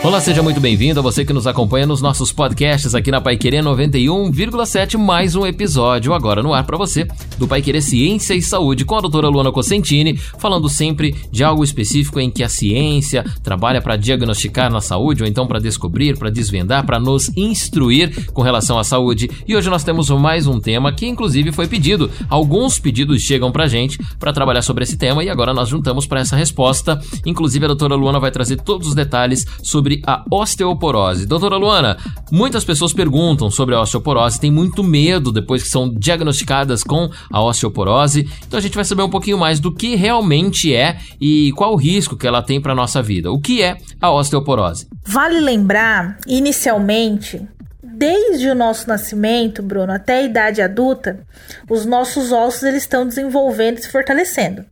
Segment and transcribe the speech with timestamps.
[0.00, 3.58] Olá, seja muito bem-vindo a você que nos acompanha nos nossos podcasts aqui na Paiquerê
[3.58, 8.94] 91,7, mais um episódio agora no ar para você do Paiquerê Ciência e Saúde com
[8.94, 13.96] a doutora Luana Cosentini, falando sempre de algo específico em que a ciência trabalha para
[13.96, 18.84] diagnosticar na saúde ou então para descobrir, para desvendar, para nos instruir com relação à
[18.84, 19.28] saúde.
[19.48, 22.08] E hoje nós temos mais um tema que inclusive foi pedido.
[22.30, 26.20] Alguns pedidos chegam pra gente para trabalhar sobre esse tema e agora nós juntamos para
[26.20, 27.00] essa resposta.
[27.26, 31.26] Inclusive a doutora Luana vai trazer todos os detalhes sobre sobre a osteoporose.
[31.26, 31.96] Doutora Luana,
[32.30, 37.42] muitas pessoas perguntam sobre a osteoporose, tem muito medo depois que são diagnosticadas com a
[37.42, 38.28] osteoporose.
[38.46, 41.76] Então a gente vai saber um pouquinho mais do que realmente é e qual o
[41.76, 43.32] risco que ela tem para nossa vida.
[43.32, 44.86] O que é a osteoporose?
[45.06, 47.40] Vale lembrar, inicialmente,
[47.82, 51.20] desde o nosso nascimento, Bruno, até a idade adulta,
[51.68, 54.64] os nossos ossos eles estão desenvolvendo e se fortalecendo.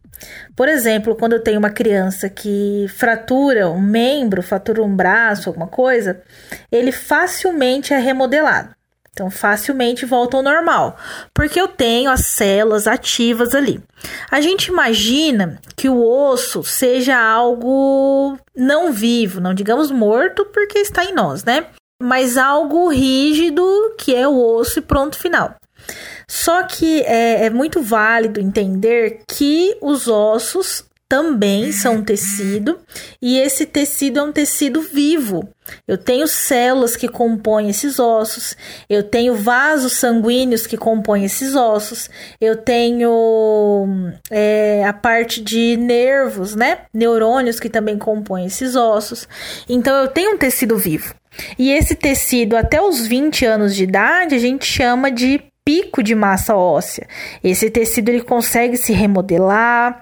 [0.55, 5.67] Por exemplo, quando eu tenho uma criança que fratura um membro, fratura um braço, alguma
[5.67, 6.23] coisa,
[6.71, 8.77] ele facilmente é remodelado.
[9.17, 10.95] Então, facilmente volta ao normal,
[11.33, 13.83] porque eu tenho as células ativas ali.
[14.31, 21.03] A gente imagina que o osso seja algo não vivo, não digamos morto, porque está
[21.03, 21.65] em nós, né?
[21.99, 23.65] Mas algo rígido,
[23.99, 25.55] que é o osso e pronto, final.
[26.29, 32.81] Só que é, é muito válido entender que os ossos também são tecido
[33.23, 35.49] e esse tecido é um tecido vivo.
[35.87, 38.57] Eu tenho células que compõem esses ossos,
[38.89, 46.55] eu tenho vasos sanguíneos que compõem esses ossos, eu tenho é, a parte de nervos,
[46.57, 46.81] né?
[46.93, 49.29] Neurônios que também compõem esses ossos.
[49.69, 51.15] Então eu tenho um tecido vivo.
[51.59, 56.15] E esse tecido, até os 20 anos de idade, a gente chama de pico de
[56.15, 57.09] massa óssea.
[57.43, 60.01] Esse tecido ele consegue se remodelar,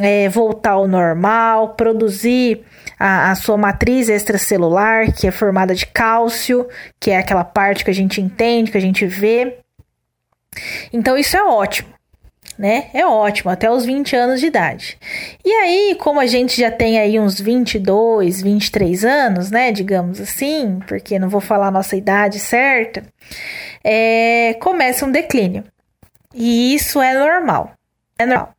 [0.00, 2.62] é, voltar ao normal, produzir
[2.96, 6.68] a, a, sua matriz extracelular, que é formada de cálcio,
[7.00, 9.58] que é aquela parte que a gente entende, que a gente vê.
[10.92, 11.99] Então, isso é ótimo
[12.60, 12.90] né?
[12.92, 14.98] É ótimo, até os 20 anos de idade.
[15.42, 19.72] E aí, como a gente já tem aí uns 22, 23 anos, né?
[19.72, 23.02] Digamos assim, porque não vou falar a nossa idade certa,
[23.82, 25.64] é, começa um declínio.
[26.34, 27.72] E isso é normal.
[28.18, 28.50] É normal.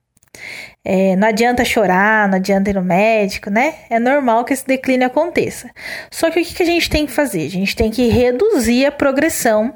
[0.83, 3.75] É, não adianta chorar, não adianta ir no médico, né?
[3.88, 5.69] É normal que esse declínio aconteça.
[6.09, 7.45] Só que o que, a gente tem que fazer?
[7.45, 9.75] A gente tem que reduzir a progressão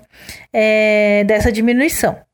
[0.52, 2.25] é, dessa diminuição.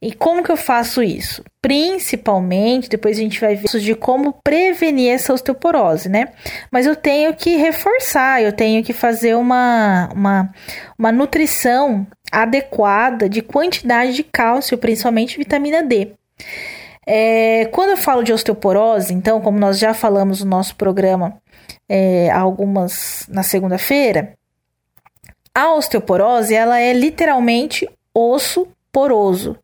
[0.00, 1.42] E como que eu faço isso?
[1.60, 6.28] Principalmente, depois a gente vai ver de como prevenir essa osteoporose, né?
[6.70, 10.52] Mas eu tenho que reforçar, eu tenho que fazer uma, uma,
[10.98, 16.12] uma nutrição adequada de quantidade de cálcio, principalmente vitamina D.
[17.06, 21.36] É, quando eu falo de osteoporose, então, como nós já falamos no nosso programa
[21.88, 24.34] é, algumas na segunda-feira,
[25.54, 29.58] a osteoporose ela é literalmente osso poroso.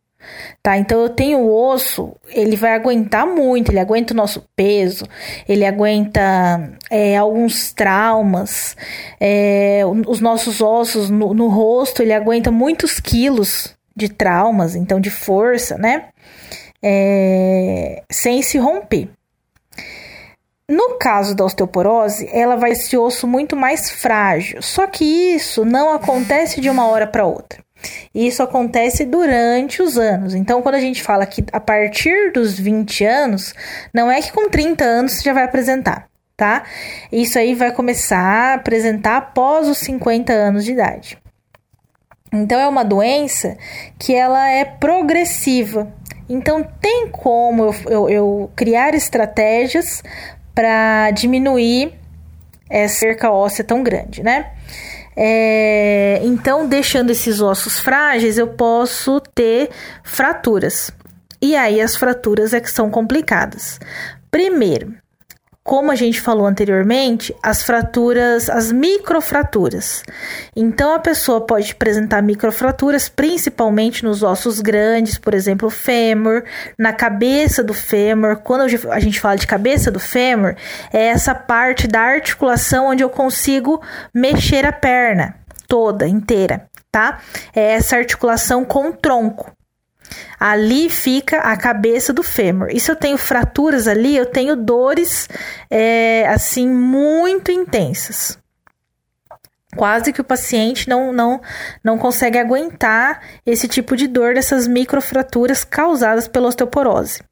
[0.63, 5.07] Tá, então eu tenho o osso, ele vai aguentar muito, ele aguenta o nosso peso,
[5.49, 8.77] ele aguenta é, alguns traumas,
[9.19, 15.09] é, os nossos ossos no, no rosto, ele aguenta muitos quilos de traumas, então de
[15.09, 16.09] força, né?
[16.83, 19.09] É, sem se romper.
[20.69, 25.95] No caso da osteoporose, ela vai ser osso muito mais frágil, só que isso não
[25.95, 27.65] acontece de uma hora para outra.
[28.15, 30.35] Isso acontece durante os anos.
[30.35, 33.55] Então, quando a gente fala que a partir dos 20 anos,
[33.93, 36.65] não é que com 30 anos você já vai apresentar, tá?
[37.11, 41.19] Isso aí vai começar a apresentar após os 50 anos de idade.
[42.33, 43.57] Então, é uma doença
[43.99, 45.93] que ela é progressiva.
[46.29, 50.03] Então, tem como eu, eu, eu criar estratégias
[50.55, 51.93] para diminuir
[52.69, 54.53] essa cerca óssea tão grande, né?
[55.22, 59.69] É, então, deixando esses ossos frágeis, eu posso ter
[60.03, 60.91] fraturas.
[61.42, 63.78] E aí, as fraturas é que são complicadas.
[64.31, 64.94] Primeiro,
[65.70, 70.02] como a gente falou anteriormente, as fraturas, as microfraturas.
[70.56, 76.43] Então a pessoa pode apresentar microfraturas principalmente nos ossos grandes, por exemplo, fêmur,
[76.76, 78.38] na cabeça do fêmur.
[78.38, 80.56] Quando a gente fala de cabeça do fêmur,
[80.93, 83.81] é essa parte da articulação onde eu consigo
[84.12, 85.37] mexer a perna
[85.69, 87.20] toda inteira, tá?
[87.55, 89.52] É essa articulação com o tronco.
[90.39, 92.69] Ali fica a cabeça do fêmur.
[92.71, 95.29] E se eu tenho fraturas ali, eu tenho dores
[95.71, 98.39] é, assim muito intensas.
[99.77, 101.41] Quase que o paciente não, não,
[101.83, 107.23] não consegue aguentar esse tipo de dor dessas microfraturas causadas pela osteoporose.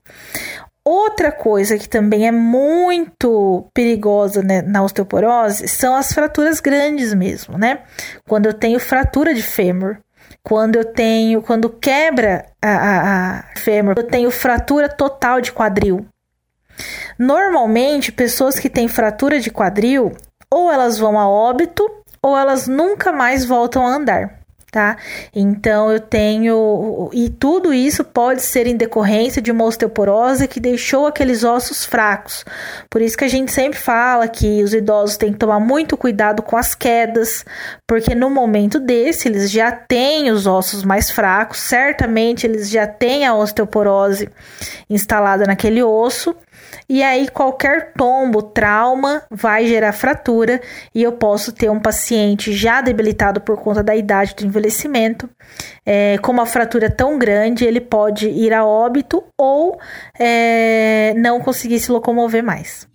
[0.85, 7.59] Outra coisa que também é muito perigosa né, na osteoporose são as fraturas grandes mesmo,
[7.59, 7.81] né?
[8.27, 9.99] Quando eu tenho fratura de fêmur,
[10.43, 16.07] quando eu tenho, quando quebra a, a, a fêmur, eu tenho fratura total de quadril.
[17.19, 20.13] Normalmente, pessoas que têm fratura de quadril,
[20.51, 21.85] ou elas vão a óbito,
[22.23, 24.39] ou elas nunca mais voltam a andar
[24.71, 24.97] tá?
[25.35, 31.07] Então eu tenho e tudo isso pode ser em decorrência de uma osteoporose que deixou
[31.07, 32.45] aqueles ossos fracos.
[32.91, 36.43] Por isso que a gente sempre fala que os idosos têm que tomar muito cuidado
[36.43, 37.45] com as quedas,
[37.87, 43.27] porque no momento desse eles já têm os ossos mais fracos, certamente eles já têm
[43.27, 44.29] a osteoporose
[44.91, 46.37] instalada naquele osso
[46.89, 50.61] e aí qualquer tombo, trauma vai gerar fratura
[50.95, 55.29] e eu posso ter um paciente já debilitado por conta da idade do envelhecimento,
[55.85, 59.79] é, com uma fratura tão grande, ele pode ir a óbito ou
[60.19, 62.89] é, não conseguir se locomover mais.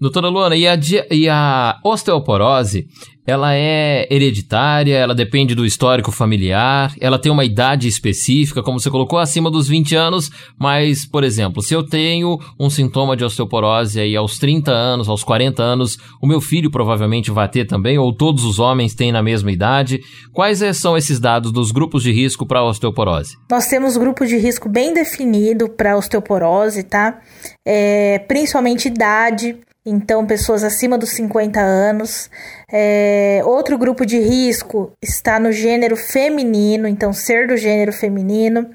[0.00, 0.78] Doutora Luana, e a,
[1.10, 2.88] e a osteoporose,
[3.26, 8.90] ela é hereditária, ela depende do histórico familiar, ela tem uma idade específica, como você
[8.90, 13.98] colocou, acima dos 20 anos, mas, por exemplo, se eu tenho um sintoma de osteoporose
[13.98, 18.12] aí aos 30 anos, aos 40 anos, o meu filho provavelmente vai ter também, ou
[18.12, 20.00] todos os homens têm na mesma idade.
[20.32, 23.36] Quais é, são esses dados dos grupos de risco para osteoporose?
[23.50, 27.20] Nós temos grupo de risco bem definido para osteoporose, tá?
[27.66, 32.30] É, principalmente idade, então pessoas acima dos 50 anos.
[32.72, 38.70] É, outro grupo de risco está no gênero feminino, então ser do gênero feminino.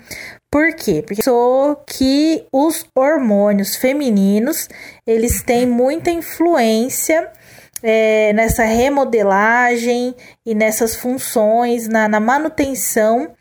[0.52, 1.04] Por quê?
[1.06, 4.68] Porque sou que os hormônios femininos
[5.06, 7.32] eles têm muita influência
[7.82, 10.16] é, nessa remodelagem
[10.46, 13.32] e nessas funções, na, na manutenção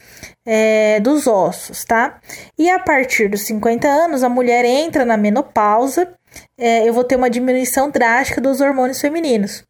[0.48, 2.18] é, dos ossos, tá?
[2.58, 6.08] E a partir dos 50 anos, a mulher entra na menopausa
[6.56, 9.64] é, eu vou ter uma diminuição drástica dos hormônios femininos.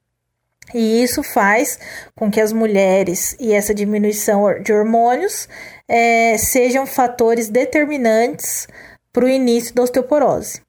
[0.75, 1.79] E isso faz
[2.15, 5.49] com que as mulheres e essa diminuição de hormônios
[5.89, 8.69] é, sejam fatores determinantes
[9.13, 10.61] para o início da osteoporose.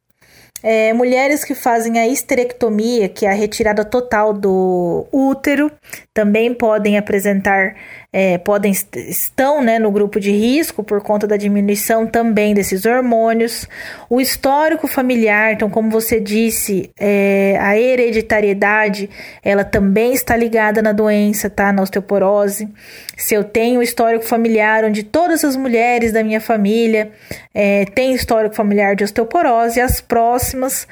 [0.61, 5.71] É, mulheres que fazem a histerectomia, que é a retirada total do útero,
[6.13, 7.75] também podem apresentar
[8.11, 13.67] é, podem estão né, no grupo de risco por conta da diminuição também desses hormônios.
[14.09, 19.09] O histórico familiar, então, como você disse, é, a hereditariedade,
[19.44, 21.71] ela também está ligada na doença, tá?
[21.71, 22.67] Na osteoporose.
[23.15, 27.11] Se eu tenho histórico familiar onde todas as mulheres da minha família
[27.53, 30.88] é, têm histórico familiar de osteoporose, as próximas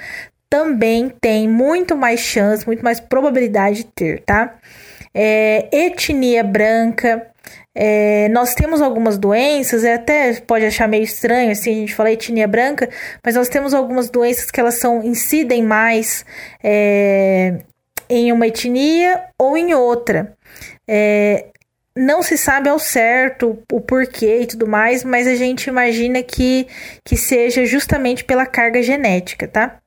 [0.50, 4.56] também têm muito mais chance, muito mais probabilidade de ter, tá?
[5.18, 7.28] é, etnia branca.
[7.74, 12.12] É, nós temos algumas doenças, é, até pode achar meio estranho assim a gente falar
[12.12, 12.90] etnia branca,
[13.24, 16.26] mas nós temos algumas doenças que elas são incidem mais
[16.64, 17.60] é,
[18.10, 20.36] em uma etnia ou em outra.
[20.88, 21.48] É,
[21.96, 26.68] não se sabe ao certo o porquê e tudo mais, mas a gente imagina que,
[27.04, 29.80] que seja justamente pela carga genética, tá?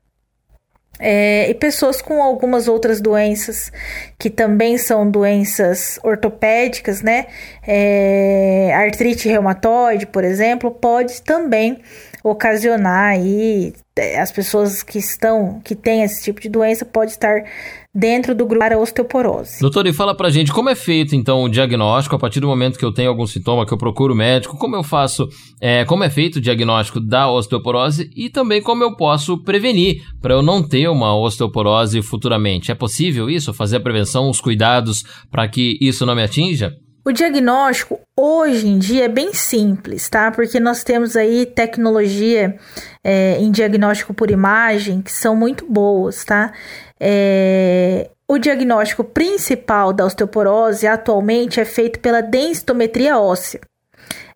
[1.00, 3.73] É, e pessoas com algumas outras doenças
[4.19, 7.26] que também são doenças ortopédicas, né?
[7.67, 11.81] É, artrite reumatoide, por exemplo, pode também
[12.23, 17.45] ocasionar aí é, as pessoas que estão que têm esse tipo de doença pode estar
[17.94, 19.59] dentro do grupo para osteoporose.
[19.61, 22.78] Doutor, e fala pra gente como é feito então o diagnóstico a partir do momento
[22.78, 25.26] que eu tenho algum sintoma, que eu procuro o médico, como eu faço,
[25.61, 30.35] é, como é feito o diagnóstico da osteoporose e também como eu posso prevenir para
[30.35, 32.70] eu não ter uma osteoporose futuramente.
[32.70, 33.54] É possível isso?
[33.54, 36.73] Fazer a prevenção, os cuidados para que isso não me atinja?
[37.02, 40.30] O diagnóstico hoje em dia é bem simples, tá?
[40.30, 42.54] Porque nós temos aí tecnologia
[43.02, 46.52] é, em diagnóstico por imagem que são muito boas, tá?
[47.00, 53.61] É, o diagnóstico principal da osteoporose atualmente é feito pela densitometria óssea.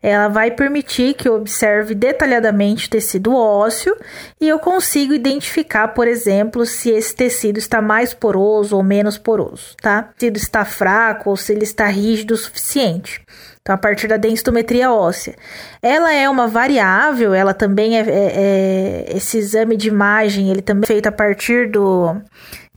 [0.03, 3.97] Ela vai permitir que eu observe detalhadamente o tecido ósseo
[4.39, 9.75] e eu consigo identificar, por exemplo, se esse tecido está mais poroso ou menos poroso,
[9.81, 10.11] tá?
[10.19, 13.25] Se ele está fraco ou se ele está rígido o suficiente.
[13.65, 15.35] Então, a partir da densitometria óssea.
[15.81, 20.85] Ela é uma variável, ela também é, é, é esse exame de imagem, ele também
[20.85, 22.15] é feito a partir do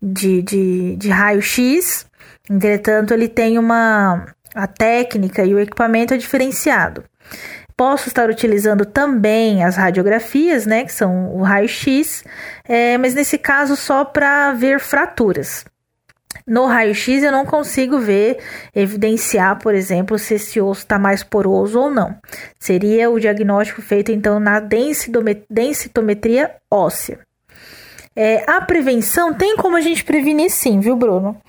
[0.01, 2.05] de, de, de raio-x.
[2.49, 7.03] Entretanto, ele tem uma a técnica e o equipamento é diferenciado.
[7.75, 12.23] Posso estar utilizando também as radiografias, né, que são o raio-x,
[12.63, 15.65] é, mas nesse caso só para ver fraturas.
[16.45, 18.37] No raio-x eu não consigo ver,
[18.75, 22.15] evidenciar, por exemplo, se esse osso está mais poroso ou não.
[22.59, 27.19] Seria o diagnóstico feito então na densitometria óssea.
[28.15, 31.39] É, a prevenção tem como a gente prevenir sim, viu, Bruno?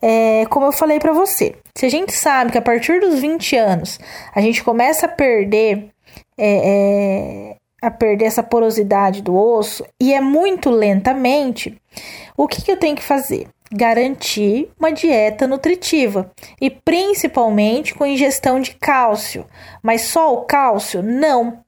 [0.00, 3.56] É, como eu falei para você, se a gente sabe que a partir dos 20
[3.56, 4.00] anos
[4.34, 5.90] a gente começa a perder
[6.38, 11.78] é, é a perder essa porosidade do osso e é muito lentamente,
[12.36, 13.46] o que, que eu tenho que fazer?
[13.76, 19.44] Garantir uma dieta nutritiva e principalmente com ingestão de cálcio.
[19.82, 21.02] Mas só o cálcio?
[21.02, 21.64] Não.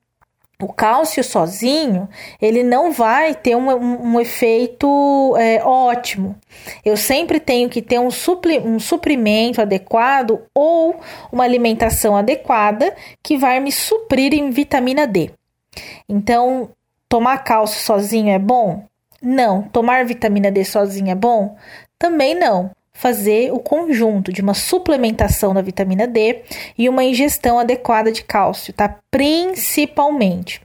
[0.63, 2.09] O cálcio sozinho,
[2.41, 6.35] ele não vai ter um, um, um efeito é, ótimo.
[6.83, 10.99] Eu sempre tenho que ter um, supli, um suprimento adequado ou
[11.31, 15.31] uma alimentação adequada que vai me suprir em vitamina D.
[16.09, 16.71] Então,
[17.07, 18.85] tomar cálcio sozinho é bom?
[19.23, 19.63] Não.
[19.63, 21.57] Tomar vitamina D sozinho é bom?
[21.99, 22.71] Também não.
[22.93, 26.43] Fazer o conjunto de uma suplementação da vitamina D
[26.79, 28.99] e uma ingestão adequada de cálcio, tá?
[29.11, 30.63] Principalmente.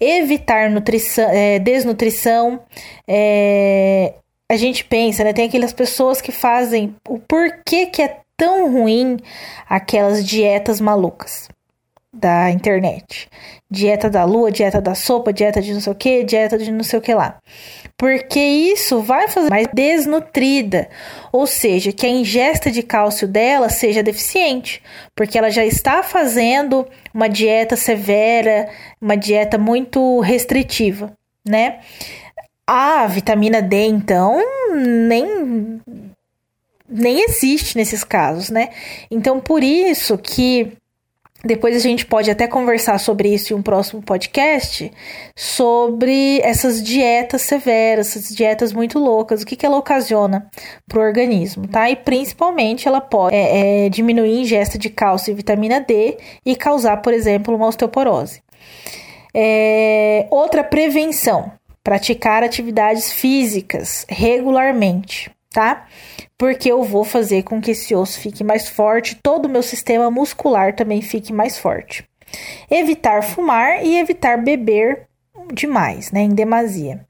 [0.00, 2.60] Evitar nutrição, é, desnutrição.
[3.06, 4.14] É,
[4.50, 5.32] a gente pensa, né?
[5.32, 9.18] Tem aquelas pessoas que fazem o porquê que é tão ruim
[9.68, 11.48] aquelas dietas malucas
[12.12, 13.28] da internet.
[13.70, 16.84] Dieta da lua, dieta da sopa, dieta de não sei o que, dieta de não
[16.84, 17.38] sei o que lá.
[17.98, 20.88] Porque isso vai fazer mais desnutrida,
[21.32, 24.82] ou seja, que a ingesta de cálcio dela seja deficiente,
[25.14, 28.68] porque ela já está fazendo uma dieta severa,
[29.00, 31.12] uma dieta muito restritiva,
[31.42, 31.80] né?
[32.66, 34.42] A vitamina D, então,
[34.74, 35.80] nem
[36.88, 38.68] nem existe nesses casos, né?
[39.10, 40.76] Então, por isso que
[41.44, 44.90] depois a gente pode até conversar sobre isso em um próximo podcast,
[45.34, 50.50] sobre essas dietas severas, essas dietas muito loucas, o que, que ela ocasiona
[50.88, 51.90] para o organismo, tá?
[51.90, 56.56] E principalmente ela pode é, é, diminuir a ingesta de cálcio e vitamina D e
[56.56, 58.42] causar, por exemplo, uma osteoporose.
[59.34, 61.52] É, outra prevenção,
[61.84, 65.86] praticar atividades físicas regularmente, tá?
[66.38, 70.10] porque eu vou fazer com que esse osso fique mais forte, todo o meu sistema
[70.10, 72.06] muscular também fique mais forte.
[72.70, 75.06] Evitar fumar e evitar beber
[75.52, 77.06] demais, né, em demasia.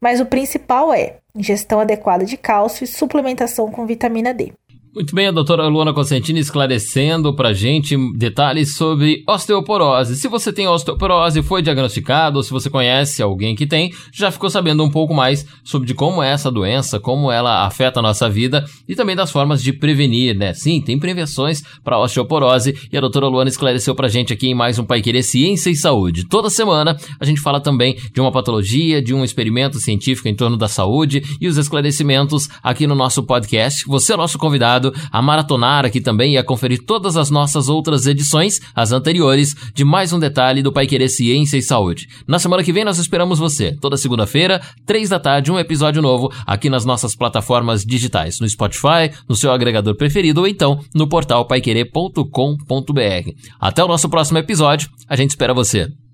[0.00, 4.52] Mas o principal é ingestão adequada de cálcio e suplementação com vitamina D.
[4.96, 10.16] Muito bem, a doutora Luana Cosentini esclarecendo pra gente detalhes sobre osteoporose.
[10.16, 14.48] Se você tem osteoporose, foi diagnosticado, ou se você conhece alguém que tem, já ficou
[14.48, 18.26] sabendo um pouco mais sobre de como é essa doença, como ela afeta a nossa
[18.26, 20.54] vida e também das formas de prevenir, né?
[20.54, 24.78] Sim, tem prevenções para osteoporose e a doutora Luana esclareceu pra gente aqui em mais
[24.78, 26.26] um Pai Querer Ciência e Saúde.
[26.26, 30.56] Toda semana a gente fala também de uma patologia, de um experimento científico em torno
[30.56, 33.84] da saúde e os esclarecimentos aqui no nosso podcast.
[33.86, 38.06] Você é nosso convidado a maratonar aqui também e a conferir todas as nossas outras
[38.06, 42.08] edições, as anteriores, de mais um detalhe do Pai Querer Ciência e Saúde.
[42.26, 46.32] Na semana que vem nós esperamos você, toda segunda-feira, três da tarde, um episódio novo
[46.46, 51.46] aqui nas nossas plataformas digitais, no Spotify, no seu agregador preferido ou então no portal
[51.46, 53.30] paiquerer.com.br.
[53.60, 56.05] Até o nosso próximo episódio, a gente espera você.